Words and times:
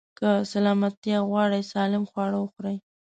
که 0.17 0.29
سلامتيا 0.51 1.19
غواړئ، 1.29 1.61
سالم 1.71 2.03
خواړه 2.11 2.37
وخورئ. 2.39 2.77